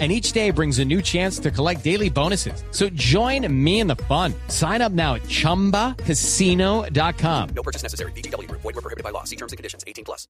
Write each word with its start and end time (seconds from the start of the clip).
and 0.00 0.10
each 0.10 0.32
day 0.32 0.50
brings 0.50 0.80
a 0.80 0.84
new 0.84 1.00
chance 1.00 1.38
to 1.38 1.52
collect 1.52 1.84
daily 1.84 2.10
bonuses. 2.10 2.64
So 2.72 2.88
join 2.90 3.46
me 3.64 3.78
in 3.78 3.86
the 3.86 4.02
fun. 4.08 4.34
Sign 4.48 4.82
up 4.82 4.90
now 4.90 5.14
at 5.14 5.22
ChumbaCasino.com. 5.22 7.48
No 7.54 7.62
purchase 7.62 7.84
necessary. 7.84 8.10
BGW. 8.12 8.50
Void 8.50 8.64
were 8.64 8.72
prohibited 8.72 9.04
by 9.04 9.10
law. 9.10 9.22
See 9.22 9.36
terms 9.36 9.52
and 9.52 9.56
conditions. 9.56 9.84
18 9.86 10.04
plus. 10.04 10.26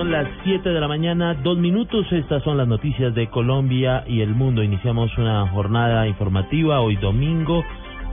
Son 0.00 0.10
las 0.10 0.26
7 0.44 0.68
de 0.68 0.80
la 0.80 0.88
mañana, 0.88 1.34
dos 1.42 1.58
minutos. 1.58 2.06
Estas 2.10 2.42
son 2.44 2.56
las 2.56 2.66
noticias 2.66 3.14
de 3.14 3.28
Colombia 3.28 4.02
y 4.06 4.22
el 4.22 4.34
mundo. 4.34 4.62
Iniciamos 4.62 5.10
una 5.18 5.46
jornada 5.48 6.06
informativa 6.06 6.80
hoy 6.80 6.96
domingo, 6.96 7.62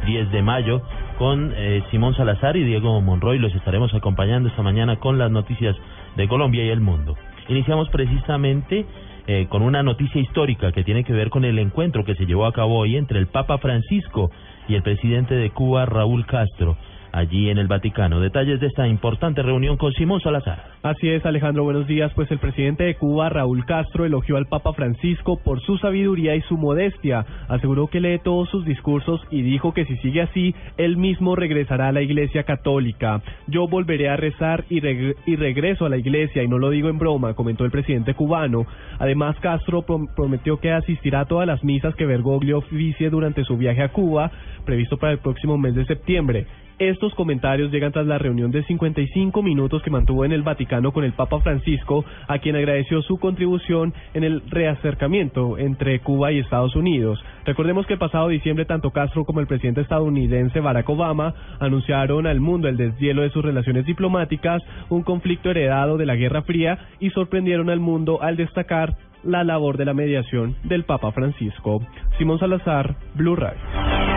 10 0.06 0.32
de 0.32 0.42
mayo, 0.42 0.82
con 1.18 1.54
eh, 1.56 1.82
Simón 1.92 2.14
Salazar 2.16 2.58
y 2.58 2.66
Diego 2.66 3.00
Monroy. 3.00 3.40
Los 3.40 3.56
estaremos 3.56 3.94
acompañando 3.94 4.50
esta 4.50 4.64
mañana 4.64 5.00
con 5.00 5.18
las 5.18 5.32
noticias 5.32 5.78
de 6.18 6.28
Colombia 6.28 6.66
y 6.66 6.70
el 6.70 6.82
mundo. 6.82 7.16
Iniciamos 7.48 7.88
precisamente 7.90 8.86
eh, 9.28 9.48
con 9.50 9.62
una 9.62 9.84
noticia 9.84 10.22
histórica 10.22 10.72
que 10.72 10.84
tiene 10.84 11.04
que 11.04 11.14
ver 11.14 11.30
con 11.30 11.44
el 11.44 11.60
encuentro 11.60 12.06
que 12.06 12.16
se 12.16 12.26
llevó 12.26 12.46
a 12.46 12.54
cabo 12.54 12.80
hoy 12.80 12.96
entre 12.96 13.20
el 13.20 13.28
Papa 13.28 13.58
Francisco 13.58 14.32
y 14.68 14.76
el 14.76 14.84
presidente 14.84 15.36
de 15.36 15.50
Cuba, 15.52 15.86
Raúl 15.86 16.26
Castro 16.26 16.78
allí 17.18 17.50
en 17.50 17.58
el 17.58 17.68
Vaticano. 17.68 18.20
Detalles 18.20 18.60
de 18.60 18.68
esta 18.68 18.88
importante 18.88 19.42
reunión 19.42 19.78
con 19.78 19.92
Simón 19.94 20.22
Salazar. 20.22 20.78
Así 20.84 21.10
es, 21.10 21.26
Alejandro, 21.26 21.64
buenos 21.64 21.88
días. 21.88 22.12
Pues 22.14 22.30
el 22.32 22.38
presidente 22.38 22.84
de 22.84 22.96
Cuba, 22.96 23.30
Raúl 23.30 23.66
Castro, 23.66 24.06
elogió 24.06 24.38
al 24.38 24.46
Papa 24.46 24.74
Francisco 24.74 25.38
por 25.44 25.60
su 25.62 25.78
sabiduría 25.78 26.36
y 26.36 26.42
su 26.42 26.58
modestia. 26.58 27.26
Aseguró 27.48 27.88
que 27.88 28.00
lee 28.00 28.20
todos 28.24 28.50
sus 28.50 28.66
discursos 28.66 29.22
y 29.32 29.42
dijo 29.42 29.74
que 29.74 29.86
si 29.86 29.98
sigue 29.98 30.22
así, 30.22 30.56
él 30.78 30.98
mismo 30.98 31.36
regresará 31.36 31.88
a 31.88 31.92
la 31.92 32.02
Iglesia 32.02 32.44
Católica. 32.44 33.22
Yo 33.48 33.68
volveré 33.68 34.10
a 34.10 34.16
rezar 34.16 34.66
y, 34.70 34.78
y 34.78 35.36
regreso 35.36 35.86
a 35.86 35.90
la 35.90 35.98
Iglesia 35.98 36.44
y 36.44 36.48
no 36.48 36.60
lo 36.60 36.70
digo 36.70 36.90
en 36.90 37.00
broma, 37.00 37.34
comentó 37.34 37.66
el 37.66 37.72
presidente 37.72 38.14
cubano. 38.14 38.66
Además, 39.00 39.36
Castro 39.40 39.86
prometió 40.16 40.60
que 40.60 40.72
asistirá 40.72 41.22
a 41.22 41.26
todas 41.26 41.48
las 41.48 41.64
misas 41.64 41.96
que 41.96 42.06
Bergoglio 42.06 42.60
oficie 42.60 43.10
durante 43.10 43.44
su 43.44 43.58
viaje 43.58 43.82
a 43.82 43.90
Cuba, 43.90 44.32
previsto 44.66 44.98
para 44.98 45.14
el 45.14 45.20
próximo 45.20 45.58
mes 45.58 45.76
de 45.76 45.86
septiembre. 45.86 46.46
Estos 46.80 47.16
comentarios 47.16 47.72
llegan 47.72 47.92
tras 47.92 48.06
la 48.06 48.20
reunión 48.20 48.52
de 48.52 48.64
55 48.64 49.42
minutos 49.42 49.82
que 49.82 49.90
mantuvo 49.90 50.26
en 50.26 50.32
el 50.32 50.44
Vaticano 50.44 50.92
con 50.92 51.04
el 51.04 51.14
Papa 51.14 51.40
Francisco, 51.40 52.06
a 52.28 52.38
quien 52.38 52.56
agradeció 52.56 53.02
su 53.02 53.18
contribución 53.18 53.96
en 54.14 54.24
el 54.24 54.44
reacercamiento 54.48 55.58
entre 55.58 56.00
Cuba 56.02 56.32
y 56.32 56.38
Estados 56.38 56.76
Unidos. 56.76 57.20
Recordemos 57.46 57.88
que 57.88 57.94
el 57.94 58.00
pasado 58.00 58.28
diciembre 58.28 58.66
tanto 58.66 58.92
Castro 58.92 59.26
como 59.26 59.40
el 59.40 59.48
presidente 59.48 59.82
estadounidense 59.82 60.60
Barack 60.60 60.88
Obama 60.88 61.34
anunciaron 61.60 62.28
al 62.28 62.42
mundo 62.42 62.68
el 62.68 62.78
deshielo 62.78 63.24
de 63.24 63.32
sus 63.32 63.44
relaciones 63.44 63.88
diplomáticas, 63.88 64.62
un 64.90 65.02
conflicto 65.02 65.50
heredado 65.50 65.98
de 65.98 66.06
la 66.06 66.16
Guerra 66.16 66.44
Fría 66.44 66.78
y 67.00 67.10
sorprendieron 67.10 67.72
al 67.72 67.80
mundo 67.80 68.22
al 68.22 68.38
destacar 68.38 68.96
la 69.24 69.44
labor 69.44 69.78
de 69.78 69.86
la 69.86 69.96
mediación 69.96 70.56
del 70.64 70.84
Papa 70.84 71.12
Francisco. 71.12 71.82
Simón 72.20 72.38
Salazar, 72.38 72.96
Blue 73.16 73.36
Radio. 73.36 74.17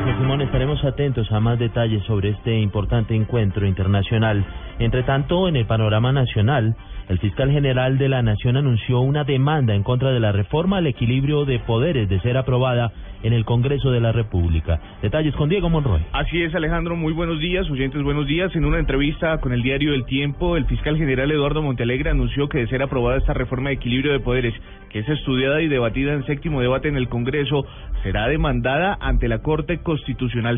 Gracias, 0.00 0.18
Simón. 0.18 0.40
Estaremos 0.40 0.82
atentos 0.82 1.30
a 1.30 1.40
más 1.40 1.58
detalles 1.58 2.02
sobre 2.04 2.30
este 2.30 2.58
importante 2.58 3.14
encuentro 3.14 3.66
internacional. 3.66 4.46
Entre 4.78 5.02
tanto, 5.02 5.46
en 5.46 5.56
el 5.56 5.66
panorama 5.66 6.10
nacional, 6.10 6.74
el 7.10 7.18
fiscal 7.18 7.50
general 7.50 7.98
de 7.98 8.08
la 8.08 8.22
Nación 8.22 8.56
anunció 8.56 9.00
una 9.00 9.24
demanda 9.24 9.74
en 9.74 9.82
contra 9.82 10.10
de 10.10 10.20
la 10.20 10.32
reforma 10.32 10.78
al 10.78 10.86
equilibrio 10.86 11.44
de 11.44 11.58
poderes 11.58 12.08
de 12.08 12.18
ser 12.20 12.38
aprobada 12.38 12.92
en 13.22 13.34
el 13.34 13.44
Congreso 13.44 13.90
de 13.90 14.00
la 14.00 14.12
República. 14.12 14.80
Detalles 15.02 15.34
con 15.34 15.48
Diego 15.48 15.68
Monroy. 15.68 16.00
Así 16.12 16.42
es, 16.42 16.54
Alejandro. 16.54 16.96
Muy 16.96 17.12
buenos 17.12 17.38
días, 17.38 17.68
oyentes, 17.68 18.02
buenos 18.02 18.26
días. 18.26 18.54
En 18.56 18.64
una 18.64 18.78
entrevista 18.78 19.38
con 19.38 19.52
el 19.52 19.62
diario 19.62 19.92
El 19.92 20.06
Tiempo, 20.06 20.56
el 20.56 20.64
fiscal 20.66 20.96
general 20.96 21.30
Eduardo 21.30 21.62
Montealegre 21.62 22.10
anunció 22.10 22.48
que 22.48 22.58
de 22.58 22.68
ser 22.68 22.82
aprobada 22.82 23.18
esta 23.18 23.34
reforma 23.34 23.68
de 23.68 23.74
equilibrio 23.74 24.12
de 24.12 24.20
poderes, 24.20 24.54
que 24.88 25.00
es 25.00 25.08
estudiada 25.08 25.60
y 25.60 25.68
debatida 25.68 26.14
en 26.14 26.24
séptimo 26.24 26.60
debate 26.60 26.88
en 26.88 26.96
el 26.96 27.08
Congreso, 27.08 27.66
será 28.02 28.28
demandada 28.28 28.96
ante 29.00 29.28
la 29.28 29.42
Corte 29.42 29.82
Constitucional. 29.82 29.89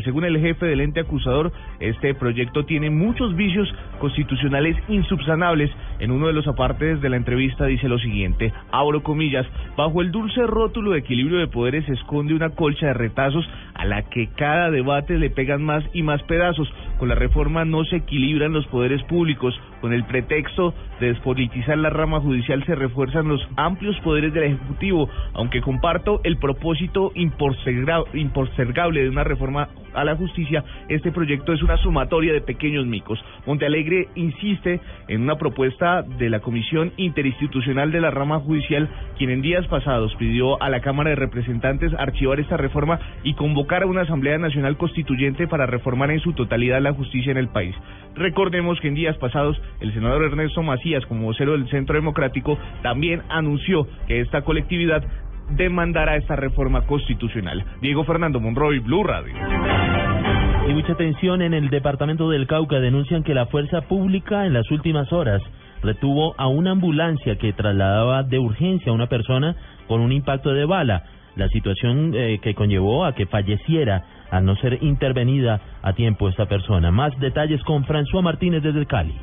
Según 0.03 0.25
el 0.25 0.39
jefe 0.39 0.65
del 0.65 0.81
ente 0.81 0.99
acusador, 0.99 1.51
este 1.79 2.13
proyecto 2.13 2.65
tiene 2.65 2.89
muchos 2.89 3.35
vicios 3.35 3.73
constitucionales 3.99 4.77
insubsanables. 4.87 5.71
En 5.99 6.11
uno 6.11 6.27
de 6.27 6.33
los 6.33 6.47
apartes 6.47 7.01
de 7.01 7.09
la 7.09 7.17
entrevista 7.17 7.65
dice 7.65 7.87
lo 7.87 7.97
siguiente, 7.97 8.53
abro 8.71 9.01
comillas, 9.01 9.47
bajo 9.75 10.01
el 10.01 10.11
dulce 10.11 10.45
rótulo 10.45 10.91
de 10.91 10.99
equilibrio 10.99 11.39
de 11.39 11.47
poderes 11.47 11.85
se 11.85 11.93
esconde 11.93 12.33
una 12.33 12.49
colcha 12.51 12.87
de 12.87 12.93
retazos 12.93 13.47
a 13.73 13.85
la 13.85 14.03
que 14.03 14.27
cada 14.35 14.69
debate 14.69 15.17
le 15.17 15.29
pegan 15.29 15.63
más 15.63 15.83
y 15.93 16.03
más 16.03 16.21
pedazos. 16.23 16.71
Con 16.99 17.09
la 17.09 17.15
reforma 17.15 17.65
no 17.65 17.83
se 17.85 17.97
equilibran 17.97 18.53
los 18.53 18.67
poderes 18.67 19.03
públicos. 19.03 19.59
Con 19.83 19.91
el 19.91 20.05
pretexto 20.05 20.73
de 21.01 21.07
despolitizar 21.07 21.77
la 21.77 21.89
rama 21.89 22.21
judicial 22.21 22.63
se 22.65 22.73
refuerzan 22.73 23.27
los 23.27 23.45
amplios 23.57 23.99
poderes 23.99 24.33
del 24.33 24.43
Ejecutivo, 24.43 25.09
aunque 25.33 25.59
comparto 25.59 26.21
el 26.23 26.37
propósito 26.37 27.11
impostergable 27.13 29.03
de 29.03 29.09
una 29.09 29.25
reforma 29.25 29.67
a 29.93 30.05
la 30.05 30.15
justicia, 30.15 30.63
este 30.87 31.11
proyecto 31.11 31.51
es 31.51 31.61
una 31.61 31.75
sumatoria 31.77 32.31
de 32.31 32.39
pequeños 32.39 32.85
micos. 32.85 33.19
Montealegre 33.45 34.07
insiste 34.15 34.79
en 35.09 35.21
una 35.21 35.35
propuesta 35.35 36.01
de 36.01 36.29
la 36.29 36.39
Comisión 36.39 36.93
Interinstitucional 36.97 37.91
de 37.91 38.01
la 38.01 38.09
Rama 38.09 38.39
Judicial, 38.39 38.89
quien 39.17 39.31
en 39.31 39.41
días 39.41 39.67
pasados 39.67 40.15
pidió 40.15 40.61
a 40.63 40.69
la 40.69 40.79
Cámara 40.79 41.09
de 41.09 41.17
Representantes 41.17 41.93
archivar 41.99 42.39
esta 42.39 42.57
reforma 42.57 42.99
y 43.23 43.33
convocar 43.33 43.83
a 43.83 43.87
una 43.87 44.01
Asamblea 44.01 44.37
Nacional 44.37 44.77
Constituyente 44.77 45.47
para 45.47 45.65
reformar 45.65 46.09
en 46.11 46.21
su 46.21 46.33
totalidad 46.33 46.81
la 46.81 46.93
justicia 46.93 47.31
en 47.31 47.37
el 47.37 47.49
país. 47.49 47.75
Recordemos 48.15 48.79
que 48.79 48.87
en 48.87 48.95
días 48.95 49.17
pasados 49.17 49.59
el 49.79 49.93
senador 49.93 50.23
Ernesto 50.23 50.63
Macías, 50.63 51.05
como 51.05 51.25
vocero 51.25 51.53
del 51.53 51.69
Centro 51.69 51.95
Democrático, 51.95 52.57
también 52.81 53.21
anunció 53.29 53.87
que 54.07 54.21
esta 54.21 54.41
colectividad 54.41 55.03
demandará 55.51 56.15
esta 56.15 56.35
reforma 56.35 56.85
constitucional. 56.85 57.63
Diego 57.81 58.03
Fernando 58.03 58.39
Monroy, 58.39 58.79
Blue 58.79 59.03
Radio. 59.03 59.33
Y 60.67 60.73
mucha 60.73 60.93
atención 60.93 61.41
en 61.41 61.53
el 61.53 61.69
departamento 61.69 62.29
del 62.29 62.47
Cauca 62.47 62.79
denuncian 62.79 63.23
que 63.23 63.33
la 63.33 63.47
fuerza 63.47 63.81
pública 63.81 64.45
en 64.45 64.53
las 64.53 64.69
últimas 64.71 65.11
horas 65.11 65.41
retuvo 65.81 66.33
a 66.37 66.47
una 66.47 66.71
ambulancia 66.71 67.37
que 67.37 67.51
trasladaba 67.51 68.23
de 68.23 68.39
urgencia 68.39 68.91
a 68.91 68.95
una 68.95 69.07
persona 69.07 69.55
con 69.87 69.99
un 69.99 70.13
impacto 70.13 70.53
de 70.53 70.65
bala. 70.65 71.03
La 71.35 71.49
situación 71.49 72.13
eh, 72.15 72.39
que 72.41 72.53
conllevó 72.53 73.05
a 73.05 73.13
que 73.13 73.25
falleciera 73.25 74.03
al 74.31 74.45
no 74.45 74.55
ser 74.55 74.81
intervenida 74.81 75.59
a 75.81 75.93
tiempo 75.93 76.29
esta 76.29 76.45
persona. 76.45 76.91
Más 76.91 77.19
detalles 77.19 77.61
con 77.63 77.83
François 77.85 78.23
Martínez 78.23 78.63
desde 78.63 78.85
Cali. 78.85 79.13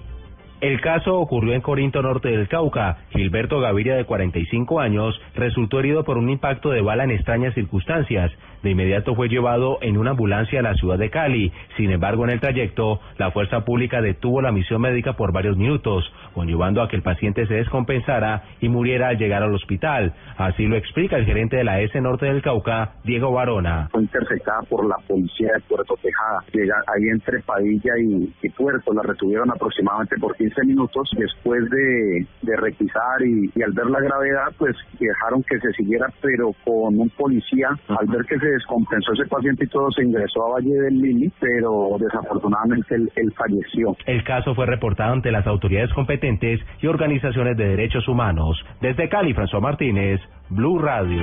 El 0.60 0.78
caso 0.82 1.18
ocurrió 1.18 1.54
en 1.54 1.62
Corinto 1.62 2.02
Norte 2.02 2.28
del 2.28 2.46
Cauca. 2.46 2.98
Gilberto 3.10 3.60
Gaviria, 3.60 3.96
de 3.96 4.04
45 4.04 4.78
años, 4.78 5.18
resultó 5.34 5.80
herido 5.80 6.04
por 6.04 6.18
un 6.18 6.28
impacto 6.28 6.68
de 6.68 6.82
bala 6.82 7.04
en 7.04 7.12
extrañas 7.12 7.54
circunstancias. 7.54 8.30
De 8.62 8.72
inmediato 8.72 9.14
fue 9.14 9.30
llevado 9.30 9.78
en 9.80 9.96
una 9.96 10.10
ambulancia 10.10 10.60
a 10.60 10.62
la 10.62 10.74
ciudad 10.74 10.98
de 10.98 11.08
Cali. 11.08 11.50
Sin 11.78 11.90
embargo, 11.90 12.24
en 12.24 12.30
el 12.30 12.40
trayecto, 12.40 13.00
la 13.16 13.30
fuerza 13.30 13.64
pública 13.64 14.02
detuvo 14.02 14.42
la 14.42 14.52
misión 14.52 14.82
médica 14.82 15.14
por 15.14 15.32
varios 15.32 15.56
minutos, 15.56 16.04
conllevando 16.34 16.82
a 16.82 16.88
que 16.88 16.96
el 16.96 17.02
paciente 17.02 17.46
se 17.46 17.54
descompensara 17.54 18.42
y 18.60 18.68
muriera 18.68 19.08
al 19.08 19.16
llegar 19.16 19.42
al 19.42 19.54
hospital. 19.54 20.12
Así 20.36 20.66
lo 20.66 20.76
explica 20.76 21.16
el 21.16 21.24
gerente 21.24 21.56
de 21.56 21.64
la 21.64 21.80
S 21.80 21.98
Norte 22.02 22.26
del 22.26 22.42
Cauca, 22.42 22.96
Diego 23.02 23.32
Barona. 23.32 23.88
Fue 23.92 24.02
interceptada 24.02 24.60
por 24.68 24.86
la 24.86 24.96
policía 25.08 25.52
de 25.54 25.60
Puerto 25.60 25.96
Tejada. 26.02 26.44
Llega 26.52 26.82
ahí 26.86 27.08
entre 27.08 27.40
Padilla 27.40 27.92
y, 27.98 28.50
Puerto, 28.50 28.92
la 28.92 29.02
retuvieron 29.02 29.50
aproximadamente 29.50 30.16
por 30.18 30.36
15 30.36 30.49
minutos. 30.64 31.10
Después 31.16 31.68
de, 31.70 32.26
de 32.42 32.56
requisar 32.56 33.22
y, 33.24 33.50
y 33.54 33.62
al 33.62 33.72
ver 33.72 33.86
la 33.86 34.00
gravedad, 34.00 34.52
pues 34.58 34.76
dejaron 34.98 35.42
que 35.42 35.58
se 35.60 35.72
siguiera, 35.72 36.06
pero 36.20 36.52
con 36.64 36.98
un 36.98 37.10
policía, 37.10 37.68
al 37.88 38.06
ver 38.06 38.24
que 38.26 38.38
se 38.38 38.46
descompensó 38.46 39.12
ese 39.12 39.26
paciente 39.26 39.64
y 39.64 39.68
todo, 39.68 39.90
se 39.90 40.04
ingresó 40.04 40.46
a 40.46 40.54
Valle 40.54 40.72
del 40.72 41.00
Lili, 41.00 41.32
pero 41.40 41.96
desafortunadamente 41.98 42.94
él, 42.94 43.32
falleció. 43.36 43.96
El 44.06 44.24
caso 44.24 44.54
fue 44.54 44.66
reportado 44.66 45.12
ante 45.12 45.30
las 45.30 45.46
autoridades 45.46 45.92
competentes 45.94 46.60
y 46.80 46.86
organizaciones 46.86 47.56
de 47.56 47.68
derechos 47.68 48.06
humanos. 48.08 48.62
Desde 48.80 49.08
Cali, 49.08 49.32
François 49.34 49.60
Martínez, 49.60 50.20
Blue 50.50 50.78
Radio. 50.78 51.22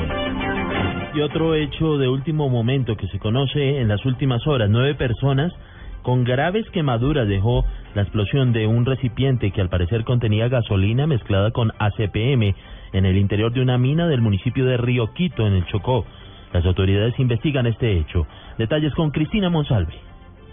Y 1.13 1.21
otro 1.21 1.55
hecho 1.55 1.97
de 1.97 2.07
último 2.07 2.49
momento 2.49 2.95
que 2.95 3.07
se 3.07 3.19
conoce 3.19 3.79
en 3.79 3.87
las 3.87 4.05
últimas 4.05 4.45
horas, 4.47 4.69
nueve 4.69 4.95
personas 4.95 5.53
con 6.01 6.23
graves 6.23 6.69
quemaduras 6.71 7.27
dejó 7.27 7.65
la 7.95 8.03
explosión 8.03 8.53
de 8.53 8.67
un 8.67 8.85
recipiente 8.85 9.51
que 9.51 9.61
al 9.61 9.69
parecer 9.69 10.03
contenía 10.03 10.47
gasolina 10.47 11.07
mezclada 11.07 11.51
con 11.51 11.71
ACPM 11.79 12.55
en 12.93 13.05
el 13.05 13.17
interior 13.17 13.51
de 13.51 13.61
una 13.61 13.77
mina 13.77 14.07
del 14.07 14.21
municipio 14.21 14.65
de 14.65 14.77
Río 14.77 15.13
Quito, 15.13 15.45
en 15.45 15.53
el 15.53 15.65
Chocó. 15.65 16.05
Las 16.53 16.65
autoridades 16.65 17.19
investigan 17.19 17.67
este 17.67 17.97
hecho. 17.97 18.25
Detalles 18.57 18.93
con 18.93 19.11
Cristina 19.11 19.49
Monsalve. 19.49 19.93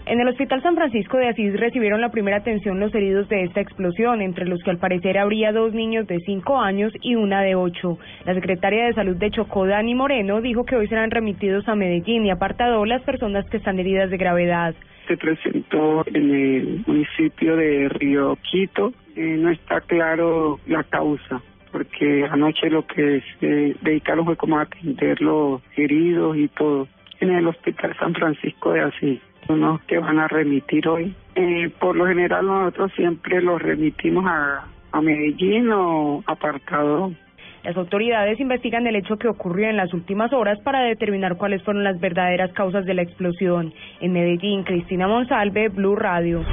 En 0.07 0.19
el 0.19 0.27
Hospital 0.27 0.61
San 0.61 0.75
Francisco 0.75 1.17
de 1.17 1.29
Asís 1.29 1.59
recibieron 1.59 1.99
la 1.99 2.09
primera 2.11 2.37
atención 2.37 2.79
los 2.79 2.93
heridos 2.93 3.27
de 3.27 3.41
esta 3.41 3.59
explosión, 3.59 4.21
entre 4.21 4.45
los 4.45 4.61
que 4.61 4.69
al 4.69 4.77
parecer 4.77 5.17
habría 5.17 5.51
dos 5.51 5.73
niños 5.73 6.05
de 6.05 6.19
cinco 6.19 6.59
años 6.59 6.93
y 7.01 7.15
una 7.15 7.41
de 7.41 7.55
ocho. 7.55 7.97
La 8.23 8.35
secretaria 8.35 8.85
de 8.85 8.93
Salud 8.93 9.15
de 9.15 9.31
Chocó, 9.31 9.65
Dani 9.65 9.95
Moreno, 9.95 10.41
dijo 10.41 10.63
que 10.63 10.75
hoy 10.75 10.87
serán 10.87 11.09
remitidos 11.09 11.67
a 11.67 11.73
Medellín 11.73 12.23
y 12.23 12.29
apartado 12.29 12.85
las 12.85 13.01
personas 13.01 13.49
que 13.49 13.57
están 13.57 13.79
heridas 13.79 14.11
de 14.11 14.17
gravedad. 14.17 14.75
Se 15.07 15.17
presentó 15.17 16.05
en 16.05 16.35
el 16.35 16.83
municipio 16.85 17.55
de 17.55 17.89
Río 17.89 18.37
Quito. 18.51 18.93
Eh, 19.15 19.37
no 19.39 19.49
está 19.49 19.81
claro 19.81 20.59
la 20.67 20.83
causa 20.83 21.41
porque 21.71 22.25
anoche 22.29 22.69
lo 22.69 22.85
que 22.85 23.23
se 23.39 23.75
dedicaron 23.81 24.25
fue 24.25 24.37
como 24.37 24.59
atender 24.59 25.19
los 25.19 25.61
heridos 25.75 26.37
y 26.37 26.47
todo 26.49 26.87
en 27.19 27.31
el 27.31 27.47
Hospital 27.47 27.95
San 27.97 28.13
Francisco 28.13 28.71
de 28.71 28.81
Asís 28.81 29.19
unos 29.47 29.81
que 29.83 29.99
van 29.99 30.19
a 30.19 30.27
remitir 30.27 30.87
hoy. 30.87 31.13
Eh, 31.35 31.71
por 31.79 31.95
lo 31.95 32.07
general 32.07 32.45
nosotros 32.45 32.91
siempre 32.95 33.41
los 33.41 33.61
remitimos 33.61 34.25
a, 34.25 34.65
a 34.91 35.01
Medellín 35.01 35.71
o 35.71 36.23
apartado. 36.25 37.11
Las 37.63 37.75
autoridades 37.77 38.39
investigan 38.39 38.85
el 38.85 38.95
hecho 38.95 39.17
que 39.17 39.27
ocurrió 39.27 39.69
en 39.69 39.77
las 39.77 39.91
últimas 39.91 40.31
horas 40.33 40.59
para 40.59 40.81
determinar 40.81 41.35
cuáles 41.35 41.63
fueron 41.63 41.83
las 41.83 41.99
verdaderas 41.99 42.51
causas 42.53 42.85
de 42.85 42.93
la 42.93 43.01
explosión. 43.01 43.73
En 44.01 44.13
Medellín, 44.13 44.63
Cristina 44.63 45.07
Monsalve, 45.07 45.69
Blue 45.69 45.95
Radio. 45.95 46.43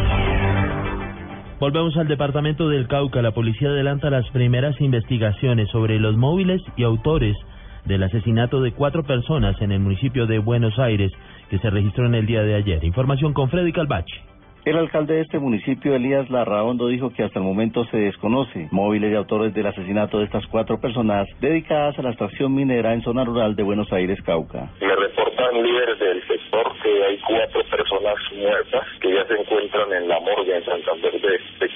Volvemos 1.61 1.97
al 1.99 2.09
departamento 2.09 2.69
del 2.69 2.89
Cauca. 2.89 3.21
La 3.23 3.33
policía 3.33 3.69
adelanta 3.69 4.11
las 4.11 4.29
primeras 4.31 4.81
investigaciones 4.81 5.69
sobre 5.69 6.01
los 6.01 6.17
móviles 6.17 6.63
y 6.77 6.83
autores 6.83 7.37
del 7.85 8.03
asesinato 8.03 8.61
de 8.63 8.73
cuatro 8.73 9.03
personas 9.03 9.61
en 9.61 9.71
el 9.71 9.81
municipio 9.81 10.27
de 10.27 10.39
Buenos 10.39 10.79
Aires 10.79 11.13
que 11.53 11.59
se 11.59 11.69
registró 11.69 12.07
en 12.07 12.15
el 12.15 12.25
día 12.25 12.41
de 12.41 12.55
ayer. 12.55 12.83
Información 12.83 13.35
con 13.35 13.51
Freddy 13.51 13.73
Calvache. 13.73 14.23
El 14.65 14.79
alcalde 14.79 15.17
de 15.17 15.21
este 15.21 15.39
municipio, 15.39 15.95
Elías 15.95 16.31
Larraondo, 16.31 16.89
dijo 16.89 17.11
que 17.11 17.25
hasta 17.25 17.41
el 17.41 17.45
momento 17.45 17.85
se 17.91 17.99
desconoce 17.99 18.69
móviles 18.71 19.13
y 19.13 19.17
autores 19.17 19.53
del 19.53 19.67
asesinato 19.67 20.19
de 20.19 20.25
estas 20.25 20.47
cuatro 20.47 20.81
personas 20.81 21.29
dedicadas 21.43 21.99
a 21.99 22.03
la 22.03 22.09
extracción 22.09 22.55
minera 22.55 22.95
en 22.95 23.03
zona 23.03 23.23
rural 23.23 23.55
de 23.55 23.65
Buenos 23.65 23.93
Aires, 23.93 24.19
Cauca. 24.23 24.71
Me 24.81 24.97
reportan 24.97 25.63
líderes 25.63 25.99
del 25.99 26.27
sector 26.27 26.73
que 26.83 27.05
hay 27.05 27.19
cuatro 27.19 27.61
personas 27.65 28.15
muertas 28.35 28.87
que 29.03 29.13
ya 29.13 29.27
se 29.27 29.35
encuentran 29.35 29.93
en 29.93 30.09
la 30.09 30.21
morgue 30.21 30.57
en 30.57 30.65
Santander 30.65 31.21
de, 31.21 31.29
de 31.29 31.71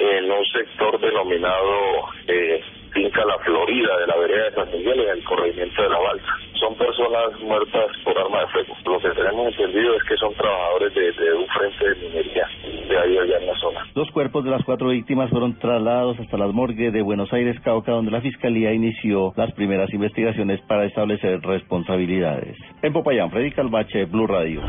en 0.00 0.32
un 0.32 0.44
sector 0.46 0.98
denominado 0.98 2.08
eh, 2.26 2.60
Finca 2.92 3.24
La 3.24 3.38
Florida 3.38 3.98
de 3.98 4.06
la 4.08 4.16
vereda 4.16 4.44
de 4.46 4.54
San 4.56 4.72
Miguel 4.72 5.00
en 5.00 5.10
el 5.10 5.24
corregimiento 5.24 5.80
de 5.80 5.88
la 5.90 5.98
Balsa. 5.98 6.49
Son 6.60 6.74
personas 6.76 7.40
muertas 7.40 7.86
por 8.04 8.18
arma 8.18 8.40
de 8.40 8.46
fuego. 8.48 8.76
Lo 8.84 9.00
que 9.00 9.10
tenemos 9.10 9.46
entendido 9.48 9.96
es 9.96 10.02
que 10.04 10.16
son 10.16 10.34
trabajadores 10.34 10.94
de, 10.94 11.12
de 11.12 11.34
un 11.34 11.46
frente 11.46 11.88
de 11.88 11.94
minería 11.94 12.46
de 12.88 12.98
ahí 12.98 13.18
allá 13.18 13.38
en 13.38 13.46
la 13.46 13.54
zona. 13.58 13.80
Los 13.94 14.10
cuerpos 14.10 14.44
de 14.44 14.50
las 14.50 14.62
cuatro 14.64 14.88
víctimas 14.88 15.30
fueron 15.30 15.58
trasladados 15.58 16.18
hasta 16.20 16.36
las 16.36 16.52
morgues 16.52 16.92
de 16.92 17.02
Buenos 17.02 17.32
Aires, 17.32 17.58
Cauca, 17.60 17.92
donde 17.92 18.10
la 18.10 18.20
Fiscalía 18.20 18.72
inició 18.72 19.32
las 19.36 19.52
primeras 19.52 19.92
investigaciones 19.94 20.60
para 20.62 20.84
establecer 20.84 21.40
responsabilidades. 21.40 22.56
En 22.82 22.92
Popayán, 22.92 23.30
Freddy 23.30 23.52
Calvache, 23.52 24.04
Blue 24.04 24.26
Radio. 24.26 24.60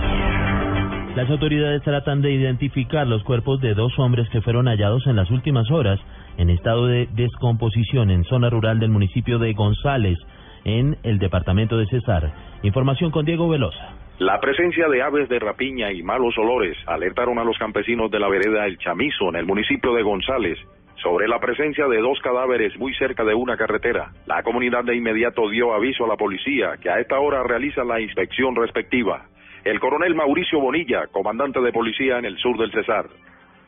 Las 1.15 1.29
autoridades 1.29 1.81
tratan 1.83 2.21
de 2.21 2.31
identificar 2.31 3.05
los 3.05 3.21
cuerpos 3.23 3.59
de 3.59 3.73
dos 3.73 3.91
hombres 3.99 4.29
que 4.29 4.41
fueron 4.41 4.67
hallados 4.67 5.05
en 5.07 5.17
las 5.17 5.29
últimas 5.29 5.69
horas 5.69 5.99
en 6.37 6.49
estado 6.49 6.87
de 6.87 7.07
descomposición 7.11 8.11
en 8.11 8.23
zona 8.23 8.49
rural 8.49 8.79
del 8.79 8.91
municipio 8.91 9.37
de 9.37 9.51
González, 9.51 10.17
en 10.65 10.97
el 11.03 11.19
departamento 11.19 11.77
de 11.77 11.87
Cesar. 11.87 12.31
Información 12.63 13.11
con 13.11 13.25
Diego 13.25 13.49
Velosa. 13.49 13.95
La 14.19 14.39
presencia 14.39 14.87
de 14.87 15.01
aves 15.01 15.29
de 15.29 15.39
rapiña 15.39 15.91
y 15.91 16.03
malos 16.03 16.37
olores 16.37 16.77
alertaron 16.85 17.39
a 17.39 17.43
los 17.43 17.57
campesinos 17.57 18.11
de 18.11 18.19
la 18.19 18.29
vereda 18.29 18.67
El 18.67 18.77
Chamizo, 18.77 19.29
en 19.29 19.35
el 19.35 19.45
municipio 19.45 19.93
de 19.95 20.03
González, 20.03 20.59
sobre 21.01 21.27
la 21.27 21.39
presencia 21.39 21.87
de 21.87 21.97
dos 21.97 22.19
cadáveres 22.21 22.77
muy 22.77 22.93
cerca 22.93 23.23
de 23.23 23.33
una 23.33 23.57
carretera. 23.57 24.11
La 24.27 24.43
comunidad 24.43 24.83
de 24.83 24.95
inmediato 24.95 25.49
dio 25.49 25.73
aviso 25.73 26.05
a 26.05 26.07
la 26.07 26.17
policía, 26.17 26.77
que 26.79 26.89
a 26.89 26.99
esta 26.99 27.19
hora 27.19 27.41
realiza 27.43 27.83
la 27.83 27.99
inspección 27.99 28.55
respectiva. 28.55 29.25
El 29.63 29.79
coronel 29.79 30.13
Mauricio 30.15 30.59
Bonilla, 30.59 31.07
comandante 31.07 31.59
de 31.59 31.71
policía 31.71 32.19
en 32.19 32.25
el 32.25 32.37
sur 32.37 32.57
del 32.57 32.71
Cesar. 32.71 33.05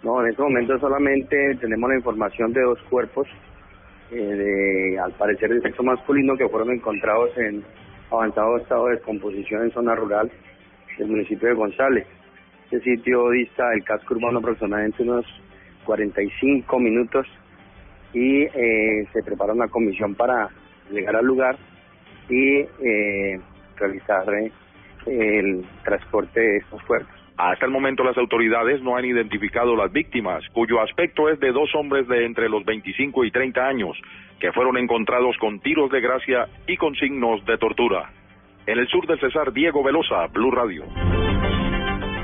No, 0.04 0.22
en 0.22 0.30
este 0.30 0.42
momento 0.44 0.78
solamente 0.80 1.56
tenemos 1.62 1.90
la 1.90 1.96
información 1.96 2.52
de 2.54 2.62
dos 2.62 2.80
cuerpos, 2.90 3.28
eh, 4.12 4.16
de, 4.16 5.00
al 5.00 5.12
parecer 5.14 5.50
de 5.54 5.62
sexo 5.62 5.84
masculino, 5.84 6.36
que 6.38 6.48
fueron 6.50 6.72
encontrados 6.72 7.38
en 7.38 7.64
avanzado 8.12 8.58
estado 8.58 8.86
de 8.88 8.96
descomposición 8.96 9.64
en 9.64 9.72
zona 9.72 9.96
rural 9.96 10.32
del 10.98 11.08
municipio 11.08 11.50
de 11.50 11.56
González. 11.56 12.08
Este 12.66 12.82
sitio 12.82 13.30
dista 13.30 13.70
del 13.70 13.84
casco 13.84 14.16
urbano 14.16 14.40
aproximadamente 14.40 15.04
unos 15.04 15.26
45 15.86 16.80
minutos 16.80 17.28
y 18.14 18.44
eh, 18.44 19.08
se 19.12 19.24
prepara 19.24 19.54
una 19.54 19.68
comisión 19.68 20.16
para 20.16 20.50
llegar 20.92 21.16
al 21.16 21.26
lugar 21.26 21.58
y 22.30 22.60
eh, 22.60 23.40
realizar 23.76 24.26
el 25.06 25.66
transporte 25.84 26.40
de 26.40 26.58
estos 26.58 26.82
cuerpos. 26.84 27.23
Hasta 27.38 27.66
el 27.66 27.72
momento 27.72 28.04
las 28.04 28.18
autoridades 28.18 28.82
no 28.84 28.96
han 28.96 29.06
identificado 29.06 29.76
las 29.76 29.92
víctimas, 29.92 30.44
cuyo 30.54 30.82
aspecto 30.82 31.30
es 31.30 31.40
de 31.40 31.52
dos 31.52 31.74
hombres 31.74 32.08
de 32.08 32.26
entre 32.26 32.48
los 32.48 32.64
25 32.64 33.26
y 33.26 33.32
30 33.32 33.68
años, 33.68 33.98
que 34.40 34.52
fueron 34.52 34.78
encontrados 34.78 35.36
con 35.38 35.60
tiros 35.60 35.90
de 35.90 36.00
gracia 36.00 36.48
y 36.68 36.78
con 36.78 36.94
signos 36.96 37.44
de 37.46 37.58
tortura. 37.58 38.12
En 38.68 38.78
el 38.78 38.88
sur 38.88 39.08
del 39.08 39.20
Cesar, 39.20 39.52
Diego 39.52 39.84
Velosa, 39.84 40.28
Blue 40.28 40.52
Radio. 40.52 40.84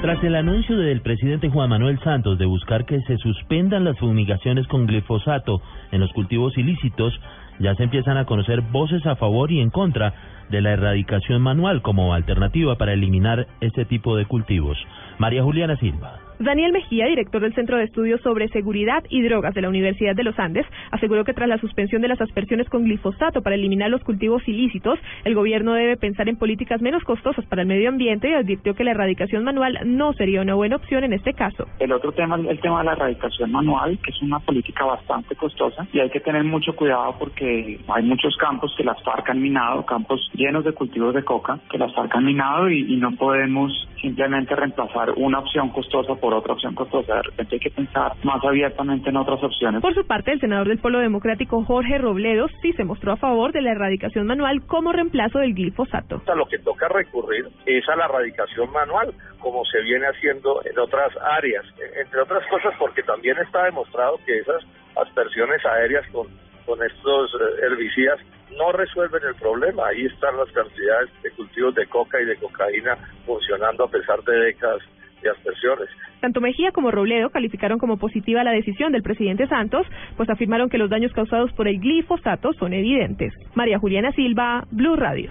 Tras 0.01 0.23
el 0.23 0.35
anuncio 0.35 0.77
del 0.77 1.01
presidente 1.01 1.49
Juan 1.49 1.69
Manuel 1.69 1.99
Santos 1.99 2.37
de 2.37 2.45
buscar 2.45 2.85
que 2.85 3.01
se 3.01 3.17
suspendan 3.17 3.83
las 3.83 3.99
fumigaciones 3.99 4.65
con 4.67 4.85
glifosato 4.85 5.61
en 5.91 5.99
los 5.99 6.13
cultivos 6.13 6.57
ilícitos, 6.57 7.19
ya 7.59 7.75
se 7.75 7.83
empiezan 7.83 8.17
a 8.17 8.25
conocer 8.25 8.61
voces 8.61 9.05
a 9.05 9.15
favor 9.15 9.51
y 9.51 9.59
en 9.59 9.69
contra 9.69 10.13
de 10.49 10.61
la 10.61 10.71
erradicación 10.71 11.41
manual 11.41 11.81
como 11.81 12.13
alternativa 12.13 12.75
para 12.75 12.93
eliminar 12.93 13.47
este 13.61 13.85
tipo 13.85 14.15
de 14.15 14.25
cultivos. 14.25 14.77
María 15.19 15.43
Juliana 15.43 15.75
Silva. 15.77 16.28
Daniel 16.39 16.71
Mejía, 16.71 17.05
director 17.07 17.41
del 17.41 17.53
Centro 17.53 17.75
de 17.75 17.83
Estudios 17.83 18.21
sobre 18.21 18.47
Seguridad 18.47 19.03
y 19.09 19.21
Drogas 19.21 19.53
de 19.53 19.61
la 19.61 19.67
Universidad 19.67 20.15
de 20.15 20.23
los 20.23 20.39
Andes, 20.39 20.65
aseguró 20.89 21.25
que 21.25 21.33
tras 21.33 21.49
la 21.49 21.57
suspensión 21.57 22.01
de 22.01 22.07
las 22.07 22.21
aspersiones 22.21 22.69
con 22.69 22.85
glifosato 22.85 23.41
para 23.41 23.55
eliminar 23.55 23.89
los 23.89 24.01
cultivos 24.05 24.47
ilícitos, 24.47 24.97
el 25.25 25.35
gobierno 25.35 25.73
debe 25.73 25.97
pensar 25.97 26.29
en 26.29 26.37
políticas 26.37 26.81
menos 26.81 27.03
costosas 27.03 27.45
para 27.47 27.63
el 27.63 27.67
medio 27.67 27.89
ambiente 27.89 28.29
y 28.29 28.33
advirtió 28.33 28.73
que 28.73 28.85
la 28.85 28.91
erradicación 28.91 29.43
manual 29.43 29.79
no 29.83 30.13
sería 30.13 30.41
una 30.41 30.55
buena 30.55 30.77
opción 30.77 31.03
en 31.03 31.11
este 31.11 31.33
caso. 31.33 31.65
El 31.77 31.91
otro 31.91 32.13
tema 32.13 32.37
es 32.39 32.47
el 32.47 32.61
tema 32.61 32.79
de 32.79 32.85
la 32.85 32.93
erradicación 32.93 33.51
manual, 33.51 33.99
que 34.01 34.11
es 34.11 34.21
una 34.21 34.39
política 34.39 34.85
bastante 34.85 35.35
costosa 35.35 35.87
y 35.91 35.99
hay 35.99 36.09
que 36.09 36.21
tener 36.21 36.45
mucho 36.45 36.73
cuidado 36.73 37.15
porque 37.19 37.81
hay 37.85 38.03
muchos 38.03 38.37
campos 38.37 38.73
que 38.77 38.85
las 38.85 39.01
FARC 39.03 39.29
han 39.29 39.41
minado, 39.41 39.85
campos 39.85 40.21
llenos 40.33 40.63
de 40.63 40.71
cultivos 40.71 41.13
de 41.13 41.23
coca 41.23 41.59
que 41.69 41.77
las 41.77 41.93
FARC 41.93 42.15
han 42.15 42.23
minado 42.23 42.69
y, 42.69 42.93
y 42.93 42.95
no 42.95 43.11
podemos 43.11 43.73
simplemente 44.01 44.55
reemplazar 44.55 45.11
una 45.17 45.39
opción 45.39 45.69
costosa 45.69 46.15
por 46.15 46.28
otra 46.33 46.53
opción 46.53 46.75
costosa. 46.75 47.15
De 47.15 47.23
repente 47.23 47.55
hay 47.55 47.59
que 47.59 47.71
pensar 47.71 48.13
más 48.23 48.43
abiertamente 48.43 49.09
en 49.09 49.17
otras 49.17 49.43
opciones. 49.43 49.81
Por 49.81 49.93
su 49.93 50.05
parte, 50.05 50.31
el 50.31 50.39
senador 50.39 50.67
del 50.67 50.79
Polo 50.79 50.99
Democrático 50.99 51.63
Jorge 51.63 51.97
Robledo 51.97 52.47
sí 52.61 52.73
se 52.73 52.83
mostró 52.83 53.13
a 53.13 53.17
favor 53.17 53.51
de 53.51 53.61
la 53.61 53.71
erradicación 53.71 54.27
manual 54.27 54.61
como 54.65 54.91
reemplazo 54.91 55.39
del 55.39 55.53
glifosato. 55.53 56.21
Lo 56.35 56.45
que 56.45 56.59
toca 56.59 56.87
recurrir 56.87 57.47
es 57.65 57.87
a 57.89 57.95
la 57.95 58.05
erradicación 58.05 58.71
manual, 58.71 59.13
como 59.39 59.63
se 59.65 59.81
viene 59.81 60.05
haciendo 60.07 60.61
en 60.65 60.77
otras 60.79 61.11
áreas, 61.37 61.65
entre 61.99 62.21
otras 62.21 62.45
cosas 62.47 62.73
porque 62.79 63.03
también 63.03 63.37
está 63.37 63.65
demostrado 63.65 64.19
que 64.25 64.39
esas 64.39 64.63
aspersiones 64.95 65.65
aéreas 65.65 66.05
con, 66.11 66.27
con 66.65 66.81
estos 66.83 67.31
eh, 67.33 67.65
herbicidas 67.65 68.19
no 68.57 68.71
resuelven 68.71 69.21
el 69.23 69.35
problema. 69.35 69.87
Ahí 69.87 70.05
están 70.05 70.37
las 70.37 70.51
cantidades 70.51 71.09
de 71.21 71.31
cultivos 71.31 71.75
de 71.75 71.87
coca 71.87 72.21
y 72.21 72.25
de 72.25 72.37
cocaína 72.37 72.97
funcionando 73.25 73.83
a 73.85 73.89
pesar 73.89 74.23
de 74.23 74.37
décadas 74.37 74.81
de 75.21 75.29
aspersiones. 75.29 75.89
Tanto 76.21 76.41
Mejía 76.41 76.71
como 76.71 76.91
Robledo 76.91 77.29
calificaron 77.29 77.79
como 77.79 77.97
positiva 77.97 78.43
la 78.43 78.51
decisión 78.51 78.91
del 78.91 79.03
presidente 79.03 79.47
Santos, 79.47 79.87
pues 80.17 80.29
afirmaron 80.29 80.69
que 80.69 80.77
los 80.77 80.89
daños 80.89 81.13
causados 81.13 81.51
por 81.53 81.67
el 81.67 81.79
glifosato 81.79 82.53
son 82.53 82.73
evidentes. 82.73 83.33
María 83.55 83.79
Juliana 83.79 84.11
Silva, 84.11 84.65
Blue 84.71 84.95
Radio. 84.95 85.29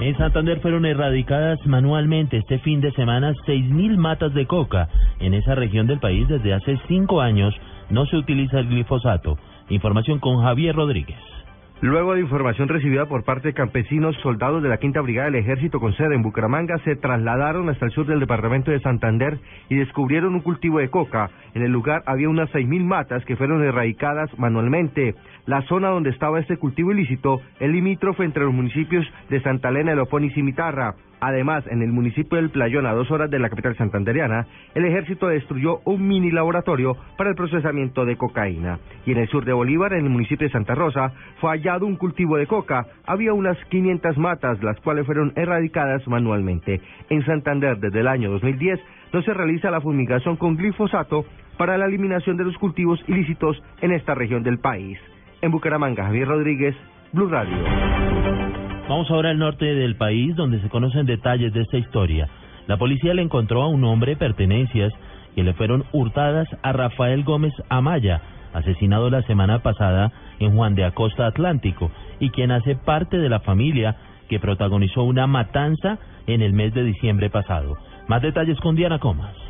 En 0.00 0.16
Santander 0.18 0.60
fueron 0.60 0.84
erradicadas 0.84 1.64
manualmente 1.66 2.36
este 2.36 2.58
fin 2.58 2.80
de 2.80 2.90
semana 2.92 3.32
6.000 3.46 3.96
matas 3.96 4.34
de 4.34 4.44
coca. 4.46 4.88
En 5.20 5.32
esa 5.32 5.54
región 5.54 5.86
del 5.86 6.00
país 6.00 6.28
desde 6.28 6.52
hace 6.52 6.78
cinco 6.88 7.20
años 7.20 7.54
no 7.90 8.04
se 8.06 8.16
utiliza 8.16 8.58
el 8.58 8.68
glifosato. 8.68 9.38
Información 9.70 10.18
con 10.18 10.42
Javier 10.42 10.74
Rodríguez. 10.74 11.33
Luego 11.80 12.14
de 12.14 12.20
información 12.20 12.68
recibida 12.68 13.06
por 13.06 13.24
parte 13.24 13.48
de 13.48 13.54
campesinos, 13.54 14.16
soldados 14.22 14.62
de 14.62 14.68
la 14.68 14.78
Quinta 14.78 15.00
Brigada 15.00 15.26
del 15.26 15.42
Ejército 15.42 15.80
con 15.80 15.92
sede 15.94 16.14
en 16.14 16.22
Bucaramanga 16.22 16.78
se 16.78 16.96
trasladaron 16.96 17.68
hasta 17.68 17.86
el 17.86 17.92
sur 17.92 18.06
del 18.06 18.20
departamento 18.20 18.70
de 18.70 18.80
Santander 18.80 19.38
y 19.68 19.76
descubrieron 19.76 20.34
un 20.34 20.40
cultivo 20.40 20.78
de 20.78 20.88
coca. 20.88 21.30
En 21.52 21.62
el 21.62 21.72
lugar 21.72 22.02
había 22.06 22.28
unas 22.28 22.48
6.000 22.52 22.84
matas 22.84 23.24
que 23.24 23.36
fueron 23.36 23.62
erradicadas 23.62 24.30
manualmente. 24.38 25.14
La 25.46 25.62
zona 25.62 25.88
donde 25.88 26.10
estaba 26.10 26.40
este 26.40 26.56
cultivo 26.56 26.92
ilícito 26.92 27.40
es 27.58 27.68
limítrofe 27.68 28.24
entre 28.24 28.44
los 28.44 28.54
municipios 28.54 29.04
de 29.28 29.42
Santa 29.42 29.68
Elena, 29.68 29.94
Lopón 29.94 30.24
y 30.24 30.30
Cimitarra. 30.30 30.94
Además, 31.26 31.64
en 31.70 31.80
el 31.80 31.90
municipio 31.90 32.36
del 32.36 32.50
Playón, 32.50 32.84
a 32.84 32.92
dos 32.92 33.10
horas 33.10 33.30
de 33.30 33.38
la 33.38 33.48
capital 33.48 33.74
santanderiana, 33.78 34.46
el 34.74 34.84
ejército 34.84 35.28
destruyó 35.28 35.78
un 35.86 36.06
mini 36.06 36.30
laboratorio 36.30 36.98
para 37.16 37.30
el 37.30 37.34
procesamiento 37.34 38.04
de 38.04 38.16
cocaína. 38.16 38.78
Y 39.06 39.12
en 39.12 39.16
el 39.16 39.28
sur 39.28 39.46
de 39.46 39.54
Bolívar, 39.54 39.94
en 39.94 40.04
el 40.04 40.10
municipio 40.10 40.46
de 40.46 40.52
Santa 40.52 40.74
Rosa, 40.74 41.14
fue 41.40 41.48
hallado 41.48 41.86
un 41.86 41.96
cultivo 41.96 42.36
de 42.36 42.46
coca. 42.46 42.88
Había 43.06 43.32
unas 43.32 43.56
500 43.70 44.18
matas, 44.18 44.62
las 44.62 44.78
cuales 44.80 45.06
fueron 45.06 45.32
erradicadas 45.34 46.06
manualmente. 46.06 46.82
En 47.08 47.24
Santander, 47.24 47.78
desde 47.78 48.00
el 48.00 48.08
año 48.08 48.30
2010, 48.30 48.78
no 49.14 49.22
se 49.22 49.32
realiza 49.32 49.70
la 49.70 49.80
fumigación 49.80 50.36
con 50.36 50.58
glifosato 50.58 51.24
para 51.56 51.78
la 51.78 51.86
eliminación 51.86 52.36
de 52.36 52.44
los 52.44 52.58
cultivos 52.58 53.02
ilícitos 53.08 53.62
en 53.80 53.92
esta 53.92 54.14
región 54.14 54.42
del 54.42 54.58
país. 54.58 54.98
En 55.40 55.52
Bucaramanga, 55.52 56.04
Javier 56.04 56.28
Rodríguez, 56.28 56.76
Blue 57.14 57.30
Radio. 57.30 58.43
Vamos 58.86 59.10
ahora 59.10 59.30
al 59.30 59.38
norte 59.38 59.64
del 59.64 59.96
país, 59.96 60.36
donde 60.36 60.60
se 60.60 60.68
conocen 60.68 61.06
detalles 61.06 61.54
de 61.54 61.62
esta 61.62 61.78
historia. 61.78 62.28
La 62.66 62.76
policía 62.76 63.14
le 63.14 63.22
encontró 63.22 63.62
a 63.62 63.68
un 63.68 63.82
hombre 63.82 64.14
pertenencias 64.14 64.92
que 65.34 65.42
le 65.42 65.54
fueron 65.54 65.84
hurtadas 65.92 66.46
a 66.62 66.72
Rafael 66.72 67.24
Gómez 67.24 67.54
Amaya, 67.70 68.20
asesinado 68.52 69.08
la 69.08 69.22
semana 69.22 69.60
pasada 69.60 70.12
en 70.38 70.54
Juan 70.54 70.74
de 70.74 70.84
Acosta 70.84 71.26
Atlántico, 71.26 71.90
y 72.20 72.28
quien 72.28 72.50
hace 72.50 72.76
parte 72.76 73.16
de 73.16 73.30
la 73.30 73.40
familia 73.40 73.96
que 74.28 74.38
protagonizó 74.38 75.02
una 75.02 75.26
matanza 75.26 75.98
en 76.26 76.42
el 76.42 76.52
mes 76.52 76.74
de 76.74 76.84
diciembre 76.84 77.30
pasado. 77.30 77.78
Más 78.06 78.20
detalles 78.20 78.60
con 78.60 78.76
Diana 78.76 78.98
Comas. 78.98 79.43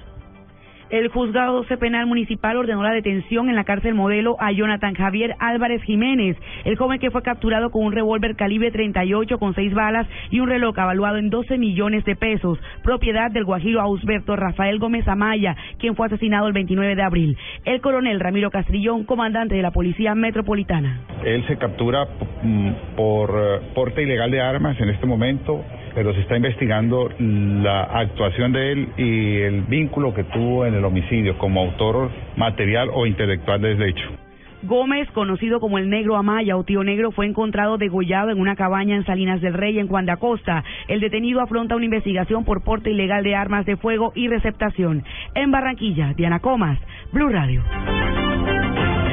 El 0.91 1.09
juzgado 1.09 1.55
12 1.55 1.79
penal 1.79 2.07
municipal 2.07 2.57
ordenó 2.57 2.83
la 2.83 2.93
detención 2.93 3.49
en 3.49 3.57
la 3.57 3.65
cárcel 3.65 3.95
modelo 3.95 4.37
a 4.39 4.53
Jonathan 4.53 4.95
Javier 4.95 5.35
Álvarez 5.39 5.83
Jiménez, 5.83 6.37
el 6.65 6.77
joven 6.77 6.99
que 6.99 7.11
fue 7.11 7.23
capturado 7.23 7.71
con 7.71 7.85
un 7.85 7.93
revólver 7.93 8.37
calibre 8.37 8.71
38 8.71 9.39
con 9.39 9.55
seis 9.55 9.73
balas 9.73 10.07
y 10.31 10.41
un 10.41 10.49
reloj 10.49 10.79
avaluado 10.79 11.17
en 11.17 11.31
12 11.31 11.57
millones 11.57 12.05
de 12.05 12.17
pesos, 12.17 12.59
propiedad 12.83 13.31
del 13.31 13.45
guajiro 13.45 13.81
Ausberto 13.81 14.37
Rafael 14.37 14.79
Gómez 14.79 15.09
Amaya, 15.09 15.57
quien 15.79 15.97
fue 15.97 16.07
asesinado 16.07 16.47
el 16.47 16.53
29 16.53 16.95
de 16.97 17.03
abril. 17.03 17.39
El 17.65 17.81
coronel 17.81 18.21
Ramiro 18.21 18.51
Castrillón, 18.51 19.05
comandante 19.05 19.55
de 19.55 19.63
la 19.63 19.71
Policía 19.71 20.15
Metropolitana. 20.15 21.01
Él 21.25 21.47
se 21.47 21.57
captura 21.57 22.07
mm, 22.43 22.71
por 22.97 23.31
eh, 23.31 23.61
porte 23.75 24.03
ilegal 24.03 24.31
de 24.31 24.41
armas 24.41 24.79
en 24.81 24.91
este 24.91 25.07
momento 25.07 25.65
pero 25.95 26.13
se 26.15 26.21
está 26.21 26.37
investigando 26.37 27.11
la 27.19 27.85
actuación 27.85 28.53
de 28.53 28.73
él 28.73 28.89
y 28.97 29.37
el 29.39 29.63
vínculo 29.63 30.13
que 30.15 30.25
tuvo 30.25 30.67
en 30.67 30.75
el 30.75 30.85
homicidio 30.85 31.39
como 31.39 31.63
autor 31.63 32.11
material 32.37 32.91
o 32.93 33.07
intelectual 33.07 33.61
del 33.61 33.83
hecho. 33.83 34.09
Gómez, 34.67 35.11
conocido 35.11 35.61
como 35.61 35.77
el 35.77 35.91
Negro 35.91 36.17
Amaya 36.17 36.57
o 36.57 36.65
Tío 36.65 36.83
Negro, 36.85 37.13
fue 37.13 37.27
encontrado 37.27 37.77
degollado 37.77 38.31
en 38.31 38.41
una 38.41 38.57
cabaña 38.57 38.97
en 38.97 39.05
Salinas 39.05 39.43
del 39.43 39.53
Rey, 39.53 39.79
en 39.79 39.89
Juan 39.89 40.07
de 40.07 40.13
Acosta. 40.13 40.65
El 40.89 41.01
detenido 41.01 41.43
afronta 41.43 41.77
una 41.77 41.85
investigación 41.85 42.45
por 42.45 42.63
porte 42.63 42.91
ilegal 42.91 43.25
de 43.25 43.35
armas 43.35 43.67
de 43.67 43.77
fuego 43.77 44.13
y 44.15 44.29
receptación. 44.29 45.05
En 45.35 45.51
Barranquilla, 45.51 46.15
Diana 46.15 46.41
Comas, 46.41 46.79
Blue 47.13 47.29
Radio. 47.29 47.63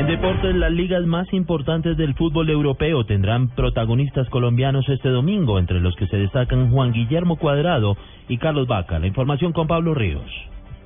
En 0.01 0.07
deportes, 0.07 0.55
las 0.55 0.71
ligas 0.71 1.05
más 1.05 1.31
importantes 1.31 1.95
del 1.95 2.15
fútbol 2.15 2.49
europeo 2.49 3.05
tendrán 3.05 3.49
protagonistas 3.49 4.27
colombianos 4.29 4.89
este 4.89 5.09
domingo, 5.09 5.59
entre 5.59 5.79
los 5.79 5.95
que 5.95 6.07
se 6.07 6.17
destacan 6.17 6.71
Juan 6.71 6.91
Guillermo 6.91 7.35
Cuadrado 7.35 7.95
y 8.27 8.39
Carlos 8.39 8.67
Vaca. 8.67 8.97
La 8.97 9.05
información 9.05 9.53
con 9.53 9.67
Pablo 9.67 9.93
Ríos. 9.93 10.25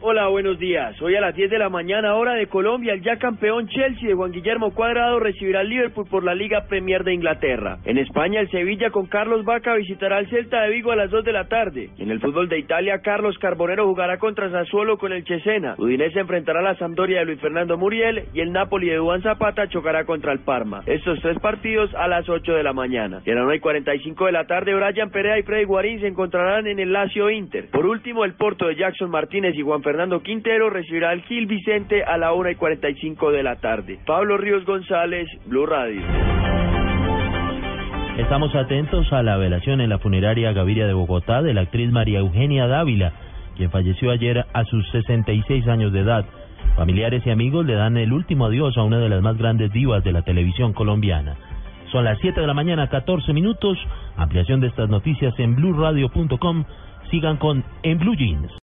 Hola, 0.08 0.28
buenos 0.28 0.60
días. 0.60 1.02
Hoy 1.02 1.16
a 1.16 1.20
las 1.20 1.34
10 1.34 1.50
de 1.50 1.58
la 1.58 1.70
mañana, 1.70 2.14
hora 2.14 2.34
de 2.36 2.46
Colombia, 2.46 2.94
el 2.94 3.02
ya 3.02 3.18
campeón 3.18 3.68
Chelsea 3.68 4.08
de 4.08 4.14
Juan 4.14 4.32
Guillermo 4.32 4.70
Cuadrado 4.70 5.20
recibirá 5.20 5.62
al 5.62 5.70
Liverpool 5.70 6.06
por 6.08 6.24
la 6.24 6.36
Liga 6.36 6.68
Premier 6.68 7.04
de 7.04 7.16
Inglaterra. 7.16 7.80
En 7.86 7.98
España, 7.98 8.40
el 8.40 8.52
Sevilla 8.52 8.92
con 8.92 9.08
Carlos 9.08 9.44
Vaca 9.44 9.74
visitará 9.74 10.18
al 10.18 10.30
Celta 10.30 10.62
de 10.62 10.70
Vigo 10.70 10.92
a 10.92 10.96
las 10.96 11.10
2 11.10 11.26
de 11.26 11.32
la 11.32 11.46
tarde. 11.46 11.90
En 11.98 12.12
el 12.12 12.20
fútbol 12.20 12.48
de 12.50 12.60
Italia, 12.60 13.02
Carlos 13.02 13.36
Carbonero 13.40 13.88
jugará 13.88 14.20
contra 14.20 14.52
Sassuolo 14.52 15.00
con 15.00 15.12
el 15.12 15.26
Cesena. 15.26 15.74
Udinese 15.80 16.20
enfrentará 16.20 16.60
a 16.60 16.74
la 16.74 16.76
Sampdoria 16.76 17.22
de 17.22 17.26
Luis 17.26 17.42
Fernando 17.42 17.76
Muriel 17.76 18.26
y 18.32 18.42
el 18.42 18.52
Napoli 18.52 18.90
de 18.90 19.00
Juan 19.00 19.24
Zapata 19.24 19.68
chocará 19.70 20.06
contra 20.06 20.34
el 20.34 20.40
Parma. 20.42 20.84
Estos 20.86 21.20
tres 21.22 21.40
partidos 21.40 21.90
a 21.96 22.08
las 22.08 22.30
8 22.30 22.54
de 22.54 22.62
la 22.62 22.74
mañana. 22.74 23.24
Y 23.26 23.32
a 23.32 23.34
las 23.34 23.46
9 23.46 23.58
y 23.58 23.60
45 23.60 24.28
de 24.28 24.32
la 24.34 24.46
tarde, 24.46 24.76
Brian 24.76 25.10
Perea 25.10 25.40
y 25.40 25.42
Freddy 25.42 25.64
Guarín 25.64 26.00
se 26.00 26.08
encontrarán 26.08 26.68
en 26.68 26.78
el 26.78 26.94
Lazio 26.94 27.32
Inter. 27.32 27.72
Por 27.72 27.88
último, 27.88 28.24
el 28.24 28.34
Porto 28.34 28.68
de 28.68 28.76
Jackson 28.76 29.10
Martínez 29.10 29.56
y 29.56 29.64
Juan 29.64 29.82
Fernando 29.82 29.95
Quintero 30.24 30.70
recibirá 30.70 31.12
al 31.12 31.22
Gil 31.24 31.46
Vicente 31.46 32.04
a 32.04 32.18
la 32.18 32.34
1 32.34 32.52
y 32.52 32.56
45 32.56 33.32
de 33.32 33.44
la 33.44 33.56
tarde. 33.58 34.00
Pablo 34.06 34.38
Ríos 34.38 34.66
González, 34.66 35.28
Blue 35.46 35.66
Radio. 35.66 36.02
Estamos 38.18 38.54
atentos 38.56 39.12
a 39.14 39.24
la 39.24 39.38
velación 39.38 39.82
en 39.82 39.90
la 39.90 40.00
funeraria 40.00 40.52
Gaviria 40.54 40.88
de 40.88 40.94
Bogotá 40.94 41.42
de 41.42 41.54
la 41.54 41.62
actriz 41.62 41.92
María 41.92 42.20
Eugenia 42.20 42.68
Dávila, 42.68 43.14
quien 43.56 43.72
falleció 43.72 44.12
ayer 44.12 44.46
a 44.54 44.64
sus 44.66 44.86
66 44.92 45.68
años 45.68 45.94
de 45.94 46.02
edad. 46.02 46.26
Familiares 46.76 47.24
y 47.26 47.30
amigos 47.30 47.66
le 47.66 47.76
dan 47.76 47.96
el 47.98 48.12
último 48.12 48.48
adiós 48.48 48.78
a 48.78 48.84
una 48.84 49.00
de 49.00 49.10
las 49.10 49.22
más 49.22 49.38
grandes 49.38 49.72
divas 49.72 50.04
de 50.04 50.12
la 50.12 50.24
televisión 50.24 50.74
colombiana. 50.74 51.36
Son 51.92 52.04
las 52.04 52.20
7 52.20 52.42
de 52.42 52.48
la 52.48 52.54
mañana, 52.54 52.90
14 52.90 53.32
minutos. 53.32 53.78
Ampliación 54.18 54.60
de 54.60 54.68
estas 54.68 54.90
noticias 54.90 55.34
en 55.40 55.56
blurradio.com. 55.56 56.66
Sigan 57.10 57.38
con 57.38 57.64
En 57.84 57.98
Blue 58.00 58.16
Jeans. 58.16 58.52